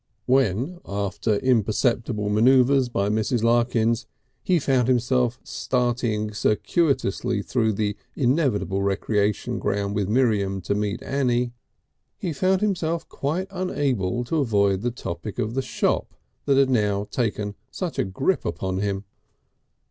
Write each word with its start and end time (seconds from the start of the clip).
II 0.27 0.33
When, 0.33 0.79
after 0.83 1.35
imperceptible 1.35 2.27
manoeuvres 2.27 2.89
by 2.89 3.07
Mrs. 3.07 3.43
Larkins, 3.43 4.07
he 4.41 4.57
found 4.57 4.87
himself 4.87 5.39
starting 5.43 6.33
circuitously 6.33 7.43
through 7.43 7.73
the 7.73 7.95
inevitable 8.15 8.81
recreation 8.81 9.59
ground 9.59 9.93
with 9.93 10.09
Miriam 10.09 10.59
to 10.61 10.73
meet 10.73 11.03
Annie, 11.03 11.53
he 12.17 12.33
found 12.33 12.61
himself 12.61 13.07
quite 13.09 13.47
unable 13.51 14.23
to 14.23 14.37
avoid 14.39 14.81
the 14.81 14.89
topic 14.89 15.37
of 15.37 15.53
the 15.53 15.61
shop 15.61 16.15
that 16.45 16.57
had 16.57 16.71
now 16.71 17.03
taken 17.11 17.53
such 17.69 17.99
a 17.99 18.03
grip 18.03 18.43
upon 18.43 18.79
him. 18.79 19.05